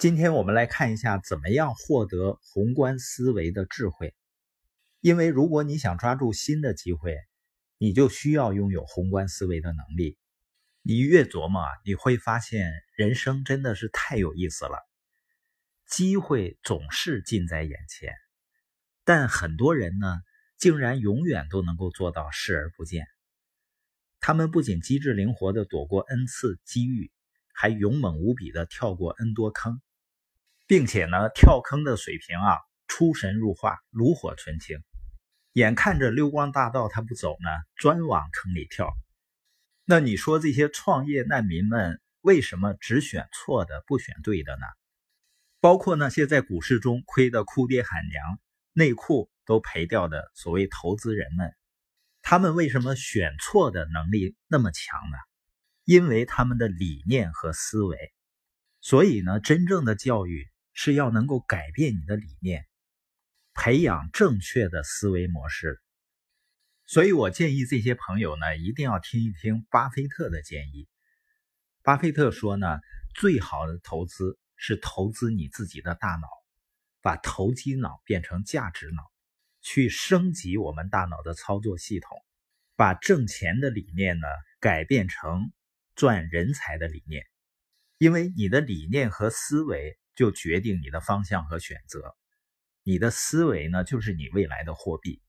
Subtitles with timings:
[0.00, 4.14] 今天我们来看一下，怎么样获得宏观思维的智慧。
[5.00, 7.18] 因为如果你想抓住新的机会，
[7.76, 10.16] 你就需要拥有宏观思维的能力。
[10.80, 14.78] 你越琢磨，你会发现人生真的是太有意思了。
[15.86, 18.14] 机会总是近在眼前，
[19.04, 20.22] 但很多人呢，
[20.56, 23.06] 竟然永远都能够做到视而不见。
[24.18, 27.12] 他们不仅机智灵活的躲过 n 次机遇，
[27.52, 29.78] 还勇猛无比的跳过 n 多坑，
[30.70, 34.78] 并且呢，跳坑的水平啊，出神入化，炉火纯青。
[35.54, 38.88] 眼看着溜光大道他不走呢，专往坑里跳。
[39.84, 44.66] 那你说这些创业难民们为什么只选错的不选对的呢？
[45.58, 48.38] 包括那些在股市中亏得哭爹喊娘、
[48.72, 51.52] 内裤都赔掉的所谓投资人们，
[52.22, 55.16] 他们为什么选错的能力那么强呢？
[55.84, 58.12] 因为他们的理念和思维。
[58.80, 62.66] 所以呢，真正的教育是要能够改变你的理念，
[63.54, 65.80] 培养正确的思维模式。
[66.86, 70.88] 所以我建议这些朋友呢，一定要听一听巴菲特的建议。
[71.82, 72.80] 巴菲特说呢，
[73.14, 76.28] 最好的投资是投资你自己的大脑，
[77.00, 79.10] 把投机脑变成价值脑，
[79.60, 82.18] 去升级我们大脑的操作系统，
[82.76, 84.26] 把挣钱的理念呢
[84.58, 85.52] 改变成
[85.94, 87.24] 赚人才的理念。
[87.98, 92.14] 因为你的理念和思维就决定你的方向和选择，
[92.82, 95.22] 你的思维呢就是你未来的货币。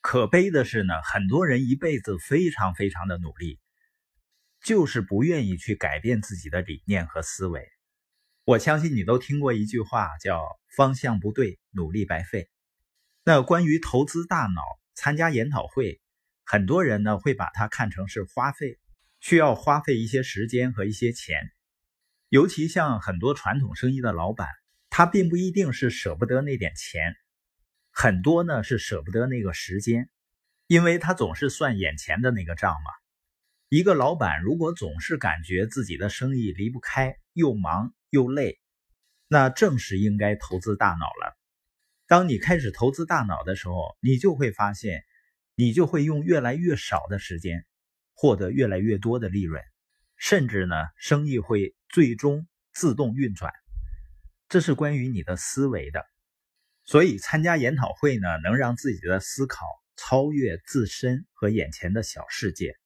[0.00, 3.60] 可悲的是呢，很多人一辈子非常非常的努力，
[4.64, 7.68] 就是不愿意去改变自己的理念和思维。
[8.44, 12.48] 我相信你都听过一句话，叫“方向不对，努力白费”。
[13.26, 14.62] 那关于投资大脑、
[14.94, 16.00] 参加研讨会，
[16.42, 18.78] 很多人呢会把它看成是花费，
[19.20, 21.52] 需要花费一些时间和一些钱。
[22.32, 24.48] 尤其像很多传统生意的老板，
[24.88, 27.14] 他并不一定是舍不得那点钱。
[27.90, 30.08] 很多呢是舍不得那个时间，
[30.66, 32.90] 因为他总是算眼前的那个账嘛。
[33.68, 38.58] 一个老板如果总是感觉自己的生意离不开，又忙又累，
[39.28, 41.36] 那正是应该投资大脑了。
[42.06, 45.04] 当你开始投资大脑的时候，你就会发现，
[45.54, 47.66] 你就会用越来越少的时间，
[48.14, 49.62] 获得越来越多的利润，
[50.24, 53.52] 甚至呢，生意会最终自动运转。
[54.48, 56.06] 这是关于你的思维的。
[56.84, 59.66] 所以参加研讨会呢，能让自己的思考
[59.96, 62.76] 超越自身和眼前的小世界。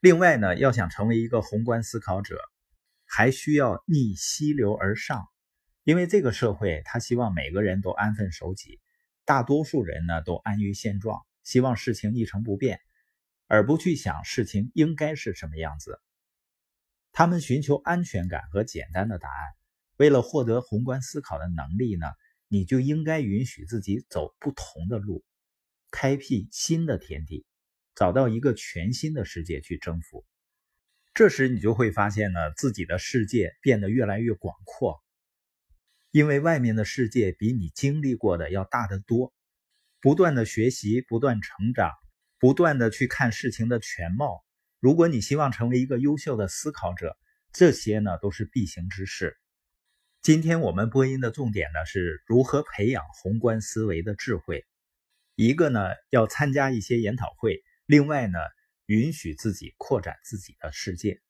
[0.00, 2.40] 另外呢，要想成为一个宏观思考者，
[3.06, 5.28] 还需要逆溪流而上。
[5.84, 8.80] 因为这个社会，他希望每个人都安分守己，
[9.24, 12.80] 大多数人呢都安于现状，希望事情一成不变，
[13.46, 16.00] 而不去想事情应该是什么样子。
[17.16, 19.36] 他们寻求安全感和简单的答案。
[19.96, 22.08] 为了获得宏观思考的能力呢？
[22.48, 25.24] 你就应该允许自己走不同的路，
[25.90, 27.46] 开辟新的天地，
[27.94, 30.26] 找到一个全新的世界去征服。
[31.14, 35.02] 这时你就会发现呢，自己的世界变得越来越广阔，
[36.10, 39.32] 因为外面的世界比你经历过的要大得多。
[40.00, 41.92] 不断的学习，不断成长，
[42.38, 44.43] 不断的去看事情的全貌。
[44.84, 47.16] 如果你希望成为一个优秀的思考者，
[47.54, 49.38] 这些呢都是必行之事。
[50.20, 54.66] 今天我们播音的重点呢，是如何培养宏观思维的智慧。
[55.36, 58.38] 一个呢，要参加一些研讨会；另外呢，
[58.84, 61.22] 允许自己扩展自己的世界。